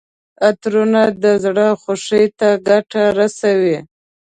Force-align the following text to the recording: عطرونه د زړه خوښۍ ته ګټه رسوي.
عطرونه 0.47 1.01
د 1.23 1.25
زړه 1.43 1.67
خوښۍ 1.81 2.25
ته 2.39 2.49
ګټه 2.67 3.03
رسوي. 3.19 3.77